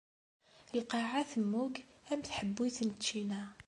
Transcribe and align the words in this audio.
Lqaɛa 0.79 1.21
temmug 1.31 1.73
am 2.11 2.19
tḥebbuyt 2.21 2.77
n 2.87 2.89
ččina. 2.97 3.41